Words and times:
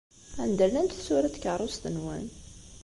Anda 0.43 0.69
llant 0.71 0.93
tsura 0.97 1.29
n 1.29 1.33
tkeṛṛust-nwen? 1.35 2.25